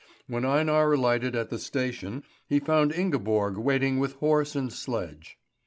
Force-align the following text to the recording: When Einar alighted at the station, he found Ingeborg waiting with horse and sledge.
When 0.25 0.45
Einar 0.45 0.93
alighted 0.93 1.35
at 1.35 1.51
the 1.51 1.59
station, 1.59 2.23
he 2.47 2.59
found 2.59 2.91
Ingeborg 2.91 3.55
waiting 3.57 3.99
with 3.99 4.13
horse 4.13 4.55
and 4.55 4.73
sledge. 4.73 5.37